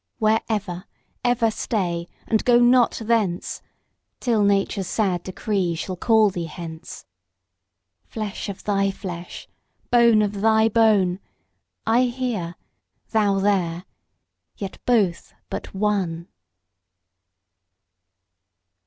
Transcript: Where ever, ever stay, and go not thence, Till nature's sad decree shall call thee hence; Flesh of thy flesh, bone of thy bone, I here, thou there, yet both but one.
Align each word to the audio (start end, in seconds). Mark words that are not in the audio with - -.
Where 0.17 0.41
ever, 0.49 0.85
ever 1.23 1.51
stay, 1.51 2.07
and 2.25 2.43
go 2.43 2.57
not 2.59 2.99
thence, 3.05 3.61
Till 4.19 4.43
nature's 4.43 4.87
sad 4.87 5.21
decree 5.21 5.75
shall 5.75 5.95
call 5.95 6.31
thee 6.31 6.45
hence; 6.45 7.05
Flesh 8.07 8.49
of 8.49 8.63
thy 8.63 8.89
flesh, 8.89 9.47
bone 9.91 10.23
of 10.23 10.41
thy 10.41 10.69
bone, 10.69 11.19
I 11.85 12.05
here, 12.05 12.55
thou 13.11 13.37
there, 13.37 13.85
yet 14.57 14.83
both 14.87 15.35
but 15.51 15.71
one. 15.75 16.27